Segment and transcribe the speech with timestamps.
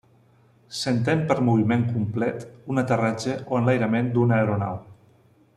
[0.77, 4.85] S'entén per moviment complet un aterratge o enlairament d'una aeronau.